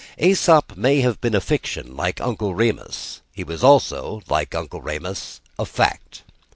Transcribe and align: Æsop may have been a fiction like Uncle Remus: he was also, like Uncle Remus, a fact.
Æsop 0.17 0.75
may 0.75 1.01
have 1.01 1.21
been 1.21 1.35
a 1.35 1.39
fiction 1.39 1.95
like 1.95 2.19
Uncle 2.19 2.55
Remus: 2.55 3.21
he 3.35 3.43
was 3.43 3.63
also, 3.63 4.23
like 4.27 4.55
Uncle 4.55 4.81
Remus, 4.81 5.41
a 5.59 5.65
fact. 5.67 6.23